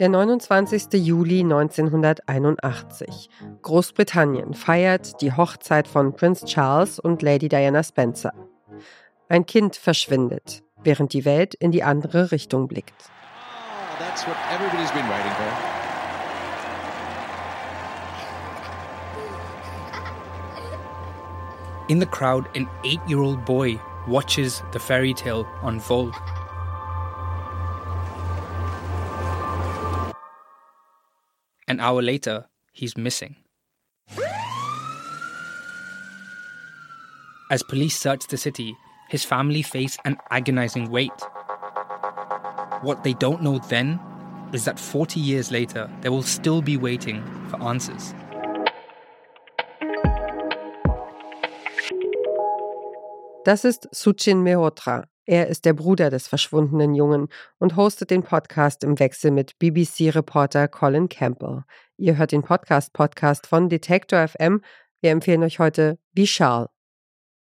Der 0.00 0.08
29. 0.08 0.94
Juli 0.94 1.40
1981. 1.40 3.28
Großbritannien 3.60 4.54
feiert 4.54 5.20
die 5.20 5.30
Hochzeit 5.30 5.86
von 5.86 6.14
Prince 6.14 6.46
Charles 6.46 6.98
und 6.98 7.20
Lady 7.20 7.50
Diana 7.50 7.82
Spencer. 7.82 8.32
Ein 9.28 9.44
Kind 9.44 9.76
verschwindet, 9.76 10.62
während 10.82 11.12
die 11.12 11.26
Welt 11.26 11.52
in 11.52 11.70
die 11.70 11.82
andere 11.82 12.32
Richtung 12.32 12.66
blickt. 12.66 12.94
Oh, 14.26 14.32
in 21.88 22.00
the 22.00 22.06
crowd, 22.06 22.48
an 22.56 22.66
eight-year-old 22.86 23.44
boy 23.44 23.78
watches 24.06 24.64
the 24.72 24.78
fairy 24.78 25.12
tale 25.12 25.44
unfold. 25.62 26.14
An 31.70 31.78
hour 31.78 32.02
later, 32.02 32.46
he's 32.72 32.96
missing. 32.96 33.36
As 37.48 37.62
police 37.62 37.96
search 37.96 38.26
the 38.26 38.36
city, 38.36 38.74
his 39.08 39.24
family 39.24 39.62
face 39.62 39.96
an 40.04 40.16
agonizing 40.32 40.90
wait. 40.90 41.12
What 42.82 43.04
they 43.04 43.12
don't 43.12 43.40
know 43.44 43.60
then 43.68 44.00
is 44.52 44.64
that 44.64 44.80
40 44.80 45.20
years 45.20 45.52
later, 45.52 45.88
they 46.00 46.08
will 46.08 46.24
still 46.24 46.60
be 46.60 46.76
waiting 46.76 47.22
for 47.48 47.62
answers. 47.62 48.14
Das 53.44 53.64
ist 53.64 53.86
Suchin 53.94 54.42
Mehrotra, 54.42 55.04
Er 55.30 55.46
ist 55.46 55.64
der 55.64 55.74
Bruder 55.74 56.10
des 56.10 56.26
verschwundenen 56.26 56.92
Jungen 56.92 57.28
und 57.58 57.76
hostet 57.76 58.10
den 58.10 58.24
Podcast 58.24 58.82
im 58.82 58.98
Wechsel 58.98 59.30
mit 59.30 59.60
BBC-Reporter 59.60 60.66
Colin 60.66 61.08
Campbell. 61.08 61.62
Ihr 61.96 62.16
hört 62.16 62.32
den 62.32 62.42
Podcast-Podcast 62.42 63.46
von 63.46 63.68
Detector 63.68 64.26
FM. 64.26 64.60
Wir 65.00 65.12
empfehlen 65.12 65.44
euch 65.44 65.60
heute 65.60 66.00
Vishal. 66.12 66.66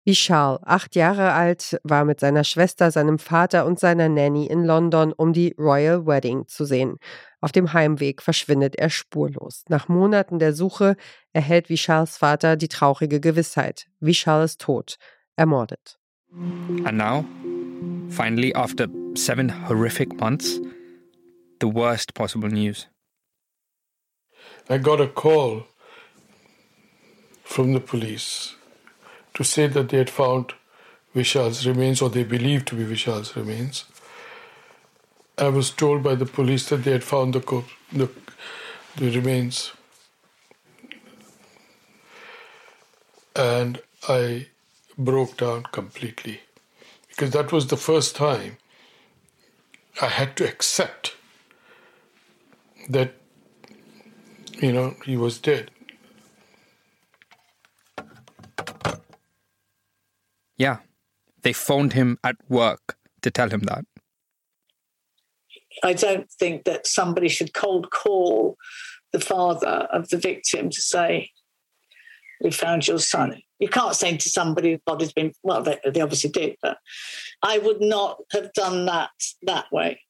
Vishal, 0.04 0.58
acht 0.64 0.96
Jahre 0.96 1.34
alt, 1.34 1.78
war 1.84 2.04
mit 2.04 2.18
seiner 2.18 2.42
Schwester, 2.42 2.90
seinem 2.90 3.20
Vater 3.20 3.64
und 3.64 3.78
seiner 3.78 4.08
Nanny 4.08 4.46
in 4.46 4.64
London, 4.64 5.12
um 5.12 5.32
die 5.32 5.54
Royal 5.56 6.04
Wedding 6.04 6.48
zu 6.48 6.64
sehen. 6.64 6.96
Auf 7.40 7.52
dem 7.52 7.72
Heimweg 7.74 8.22
verschwindet 8.22 8.74
er 8.74 8.90
spurlos. 8.90 9.62
Nach 9.68 9.86
Monaten 9.86 10.40
der 10.40 10.52
Suche 10.52 10.96
erhält 11.32 11.68
Vishals 11.68 12.16
Vater 12.16 12.56
die 12.56 12.66
traurige 12.66 13.20
Gewissheit. 13.20 13.86
Vishal 14.00 14.42
ist 14.42 14.60
tot, 14.60 14.96
ermordet. 15.36 16.00
And 16.84 16.98
now 16.98 17.24
Finally, 18.10 18.54
after 18.54 18.86
seven 19.14 19.48
horrific 19.48 20.18
months, 20.18 20.58
the 21.60 21.68
worst 21.68 22.14
possible 22.14 22.48
news. 22.48 22.86
I 24.68 24.78
got 24.78 25.00
a 25.00 25.08
call 25.08 25.66
from 27.44 27.72
the 27.72 27.80
police 27.80 28.54
to 29.34 29.44
say 29.44 29.66
that 29.66 29.88
they 29.88 29.98
had 29.98 30.10
found 30.10 30.52
Vishal's 31.14 31.66
remains, 31.66 32.02
or 32.02 32.10
they 32.10 32.24
believed 32.24 32.68
to 32.68 32.74
be 32.74 32.84
Vishal's 32.84 33.36
remains. 33.36 33.84
I 35.36 35.48
was 35.48 35.70
told 35.70 36.02
by 36.02 36.14
the 36.14 36.26
police 36.26 36.68
that 36.68 36.84
they 36.84 36.92
had 36.92 37.04
found 37.04 37.34
the, 37.34 37.64
the, 37.92 38.10
the 38.96 39.10
remains. 39.10 39.72
And 43.36 43.80
I 44.08 44.48
broke 44.96 45.36
down 45.36 45.64
completely 45.70 46.40
because 47.18 47.32
that 47.32 47.50
was 47.50 47.66
the 47.66 47.76
first 47.76 48.14
time 48.14 48.58
I 50.00 50.06
had 50.06 50.36
to 50.36 50.48
accept 50.48 51.16
that, 52.88 53.14
you 54.62 54.72
know, 54.72 54.94
he 55.04 55.16
was 55.16 55.40
dead. 55.40 55.72
Yeah, 60.56 60.78
they 61.42 61.52
phoned 61.52 61.94
him 61.94 62.18
at 62.22 62.36
work 62.48 62.96
to 63.22 63.32
tell 63.32 63.50
him 63.50 63.62
that. 63.62 63.84
I 65.82 65.94
don't 65.94 66.30
think 66.30 66.64
that 66.66 66.86
somebody 66.86 67.28
should 67.28 67.52
cold 67.52 67.90
call 67.90 68.56
the 69.12 69.20
father 69.20 69.88
of 69.92 70.08
the 70.10 70.18
victim 70.18 70.70
to 70.70 70.80
say, 70.80 71.32
We 72.40 72.50
found 72.50 72.86
your 72.86 72.98
son. 72.98 73.42
You 73.58 73.68
can't 73.68 73.94
say 73.94 74.16
to 74.16 74.28
somebody 74.28 74.80
body's 74.86 75.12
been 75.12 75.32
well, 75.42 75.62
they, 75.62 75.78
they 75.84 76.00
obviously 76.00 76.30
did, 76.30 76.56
but 76.62 76.78
I 77.42 77.58
would 77.58 77.80
not 77.80 78.18
have 78.32 78.52
done 78.52 78.86
that 78.86 79.10
that 79.42 79.66
way. 79.72 80.00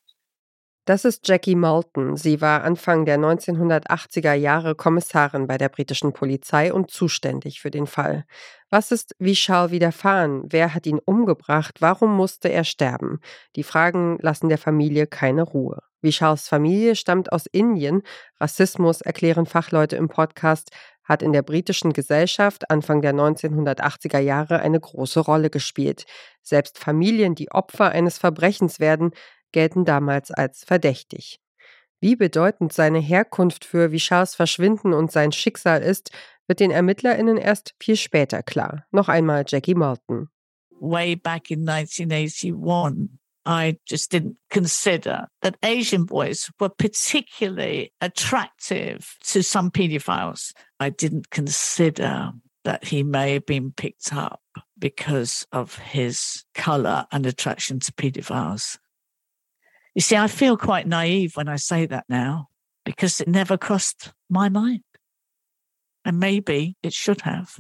Das 0.89 1.05
ist 1.05 1.29
Jackie 1.29 1.55
Moulton. 1.55 2.17
Sie 2.17 2.41
war 2.41 2.65
Anfang 2.65 3.05
der 3.05 3.19
1980er 3.19 4.33
Jahre 4.33 4.75
Kommissarin 4.75 5.47
bei 5.47 5.59
der 5.59 5.69
britischen 5.69 6.15
Polizei 6.15 6.73
und 6.73 6.91
zuständig 6.91 7.61
für 7.61 7.71
den 7.71 7.87
Fall. 7.87 8.25
Was 8.71 8.91
ist 8.91 9.15
Vishal 9.19 9.71
widerfahren? 9.71 10.45
Wer 10.47 10.75
hat 10.75 10.87
ihn 10.87 10.99
umgebracht? 10.99 11.83
Warum 11.83 12.17
musste 12.17 12.49
er 12.49 12.65
sterben? 12.65 13.21
Die 13.55 13.65
Fragen 13.65 14.17
lassen 14.23 14.49
der 14.49 14.57
Familie 14.57 15.07
keine 15.07 15.43
Ruhe. 15.43 15.83
Vishals 16.01 16.49
Familie 16.49 16.97
stammt 16.97 17.33
aus 17.33 17.45
Indien. 17.45 18.03
Rassismus, 18.41 19.03
erklären 19.03 19.45
Fachleute 19.45 19.97
im 19.97 20.09
Podcast, 20.09 20.71
hat 21.09 21.23
in 21.23 21.33
der 21.33 21.43
britischen 21.43 21.93
Gesellschaft 21.93 22.71
Anfang 22.71 23.01
der 23.01 23.15
1980er 23.15 24.19
Jahre 24.19 24.61
eine 24.61 24.79
große 24.79 25.21
Rolle 25.21 25.51
gespielt. 25.51 26.05
Selbst 26.43 26.79
Familien, 26.79 27.35
die 27.35 27.51
Opfer 27.51 27.91
eines 27.91 28.19
Verbrechens 28.19 28.79
werden, 28.79 29.13
gelten 29.53 29.85
damals 29.85 30.31
als 30.31 30.65
verdächtig. 30.65 31.41
Wie 32.01 32.15
bedeutend 32.15 32.73
seine 32.73 33.01
Herkunft 33.01 33.65
für 33.65 33.91
Vichars 33.91 34.35
Verschwinden 34.35 34.93
und 34.93 35.11
sein 35.11 35.33
Schicksal 35.33 35.83
ist, 35.83 36.11
wird 36.47 36.61
den 36.61 36.71
ErmittlerInnen 36.71 37.37
erst 37.37 37.75
viel 37.81 37.97
später 37.97 38.43
klar. 38.43 38.87
Noch 38.91 39.09
einmal 39.09 39.45
Jackie 39.47 39.75
Morton. 39.75 40.29
Way 40.81 41.17
back 41.17 41.51
in 41.51 41.69
1981, 41.69 43.18
I 43.49 43.79
just 43.87 44.11
didn't 44.11 44.37
consider 44.51 45.27
that 45.41 45.57
Asian 45.63 46.05
boys 46.05 46.51
were 46.61 46.69
particularly 46.69 47.95
attractive 48.03 49.17
to 49.25 49.43
some 49.43 49.71
pedophiles. 49.71 50.53
I 50.79 50.91
didn't 50.91 51.31
consider 51.31 52.33
that 52.65 52.85
he 52.85 53.03
may 53.03 53.33
have 53.33 53.47
been 53.47 53.73
picked 53.73 54.13
up 54.13 54.43
because 54.79 55.47
of 55.51 55.79
his 55.79 56.45
color 56.55 57.07
and 57.11 57.25
attraction 57.25 57.81
to 57.81 57.93
pedophiles. 57.93 58.77
You 59.95 60.03
see, 60.03 60.17
I 60.17 60.29
feel 60.29 60.59
quite 60.59 60.87
naive 60.87 61.33
when 61.35 61.49
I 61.49 61.57
say 61.57 61.87
that 61.87 62.05
now 62.07 62.49
because 62.85 63.19
it 63.19 63.29
never 63.29 63.57
crossed 63.57 64.13
my 64.29 64.51
mind. 64.51 64.83
And 66.05 66.21
maybe 66.21 66.77
it 66.83 66.93
should 66.93 67.23
have. 67.23 67.59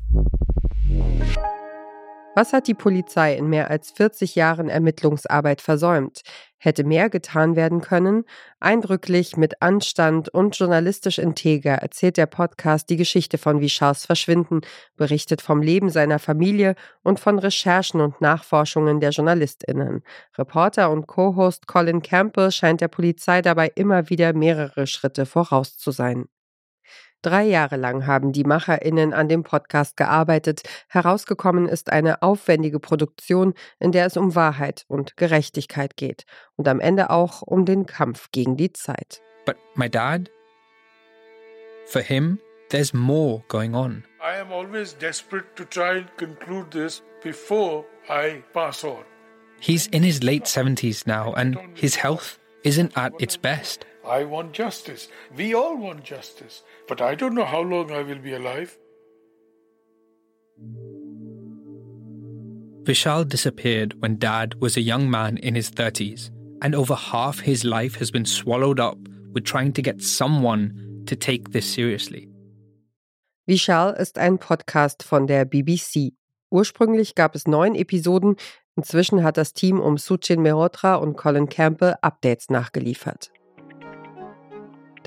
Was 2.38 2.52
hat 2.52 2.68
die 2.68 2.74
Polizei 2.74 3.34
in 3.34 3.48
mehr 3.48 3.68
als 3.68 3.90
40 3.90 4.36
Jahren 4.36 4.68
Ermittlungsarbeit 4.68 5.60
versäumt? 5.60 6.20
Hätte 6.56 6.84
mehr 6.84 7.10
getan 7.10 7.56
werden 7.56 7.80
können? 7.80 8.26
Eindrücklich, 8.60 9.36
mit 9.36 9.60
Anstand 9.60 10.28
und 10.28 10.56
journalistisch 10.56 11.18
integer 11.18 11.72
erzählt 11.72 12.16
der 12.16 12.26
Podcast 12.26 12.90
die 12.90 12.96
Geschichte 12.96 13.38
von 13.38 13.60
Vichars 13.60 14.06
Verschwinden, 14.06 14.60
berichtet 14.96 15.42
vom 15.42 15.62
Leben 15.62 15.90
seiner 15.90 16.20
Familie 16.20 16.76
und 17.02 17.18
von 17.18 17.40
Recherchen 17.40 18.00
und 18.00 18.20
Nachforschungen 18.20 19.00
der 19.00 19.10
JournalistInnen. 19.10 20.04
Reporter 20.38 20.92
und 20.92 21.08
Co-Host 21.08 21.66
Colin 21.66 22.02
Campbell 22.02 22.52
scheint 22.52 22.80
der 22.80 22.86
Polizei 22.86 23.42
dabei 23.42 23.72
immer 23.74 24.10
wieder 24.10 24.32
mehrere 24.32 24.86
Schritte 24.86 25.26
voraus 25.26 25.76
zu 25.76 25.90
sein. 25.90 26.28
Drei 27.22 27.44
Jahre 27.44 27.76
lang 27.76 28.06
haben 28.06 28.32
die 28.32 28.44
MacherInnen 28.44 29.12
an 29.12 29.28
dem 29.28 29.42
Podcast 29.42 29.96
gearbeitet. 29.96 30.62
Herausgekommen 30.88 31.66
ist 31.66 31.90
eine 31.90 32.22
aufwendige 32.22 32.78
Produktion, 32.78 33.54
in 33.80 33.90
der 33.90 34.06
es 34.06 34.16
um 34.16 34.36
Wahrheit 34.36 34.84
und 34.86 35.16
Gerechtigkeit 35.16 35.96
geht 35.96 36.26
und 36.54 36.68
am 36.68 36.78
Ende 36.78 37.10
auch 37.10 37.42
um 37.42 37.64
den 37.64 37.86
Kampf 37.86 38.28
gegen 38.30 38.56
die 38.56 38.72
Zeit. 38.72 39.20
But 39.46 39.56
my 39.74 39.88
dad, 39.88 40.30
for 41.86 42.02
him, 42.02 42.38
there's 42.70 42.94
more 42.94 43.42
going 43.48 43.74
on. 43.74 44.04
I 44.20 44.40
am 44.40 44.52
always 44.52 44.96
desperate 44.96 45.56
to 45.56 45.64
try 45.64 45.98
and 45.98 46.16
conclude 46.18 46.70
this 46.70 47.02
before 47.24 47.84
I 48.08 48.44
pass 48.52 48.84
on. 48.84 49.04
He's 49.60 49.88
in 49.88 50.04
his 50.04 50.22
late 50.22 50.44
70s 50.44 51.04
now 51.04 51.34
and 51.34 51.58
his 51.74 51.96
health 51.96 52.38
isn't 52.62 52.96
at 52.96 53.12
its 53.18 53.36
best. 53.36 53.86
I 54.08 54.24
want 54.24 54.52
justice. 54.52 55.08
We 55.36 55.54
all 55.54 55.76
want 55.76 56.04
justice. 56.04 56.62
But 56.88 57.00
I 57.00 57.14
don't 57.14 57.34
know 57.34 57.44
how 57.44 57.60
long 57.60 57.92
I 57.92 58.02
will 58.02 58.18
be 58.18 58.34
alive. 58.34 58.76
Vishal 62.84 63.28
disappeared 63.28 64.00
when 64.00 64.18
Dad 64.18 64.54
was 64.60 64.76
a 64.76 64.80
young 64.80 65.10
man 65.10 65.36
in 65.36 65.54
his 65.54 65.70
30s, 65.70 66.30
and 66.62 66.74
over 66.74 66.94
half 66.94 67.40
his 67.40 67.62
life 67.62 67.96
has 67.96 68.10
been 68.10 68.24
swallowed 68.24 68.80
up 68.80 68.98
with 69.34 69.44
trying 69.44 69.74
to 69.74 69.82
get 69.82 70.02
someone 70.02 71.04
to 71.06 71.14
take 71.14 71.50
this 71.52 71.66
seriously. 71.70 72.28
Vishal 73.46 73.94
ist 73.94 74.18
ein 74.18 74.38
Podcast 74.38 75.02
von 75.02 75.26
der 75.26 75.44
BBC. 75.44 76.12
Ursprünglich 76.50 77.14
gab 77.14 77.34
es 77.34 77.46
neun 77.46 77.74
Episoden, 77.74 78.36
inzwischen 78.76 79.22
hat 79.22 79.36
das 79.36 79.52
Team 79.52 79.80
um 79.80 79.98
Suchin 79.98 80.40
Mehrotra 80.40 80.94
und 80.94 81.16
Colin 81.16 81.48
Campbell 81.48 81.96
Updates 82.00 82.48
nachgeliefert. 82.48 83.30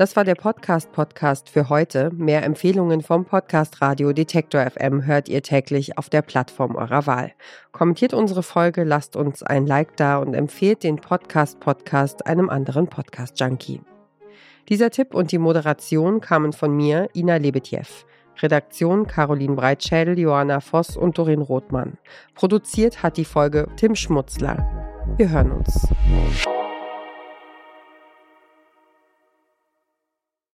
Das 0.01 0.15
war 0.15 0.23
der 0.23 0.33
Podcast-Podcast 0.33 1.47
für 1.47 1.69
heute. 1.69 2.09
Mehr 2.15 2.43
Empfehlungen 2.43 3.03
vom 3.03 3.23
Podcast 3.23 3.83
Radio 3.83 4.13
Detektor 4.13 4.67
FM 4.67 5.05
hört 5.05 5.29
ihr 5.29 5.43
täglich 5.43 5.99
auf 5.99 6.09
der 6.09 6.23
Plattform 6.23 6.75
eurer 6.75 7.05
Wahl. 7.05 7.33
Kommentiert 7.71 8.15
unsere 8.15 8.41
Folge, 8.41 8.83
lasst 8.83 9.15
uns 9.15 9.43
ein 9.43 9.67
Like 9.67 9.95
da 9.97 10.17
und 10.17 10.33
empfehlt 10.33 10.81
den 10.81 10.95
Podcast-Podcast 10.95 12.25
einem 12.25 12.49
anderen 12.49 12.87
Podcast-Junkie. 12.87 13.81
Dieser 14.69 14.89
Tipp 14.89 15.13
und 15.13 15.31
die 15.31 15.37
Moderation 15.37 16.19
kamen 16.19 16.51
von 16.51 16.75
mir, 16.75 17.07
Ina 17.13 17.35
Lebetjew. 17.35 17.85
Redaktion 18.41 19.05
Caroline 19.05 19.53
Breitschädel, 19.53 20.17
Johanna 20.17 20.61
Voss 20.61 20.97
und 20.97 21.15
Dorin 21.19 21.43
Rothmann. 21.43 21.99
Produziert 22.33 23.03
hat 23.03 23.17
die 23.17 23.25
Folge 23.25 23.67
Tim 23.75 23.93
Schmutzler. 23.93 24.67
Wir 25.17 25.29
hören 25.29 25.51
uns. 25.51 25.87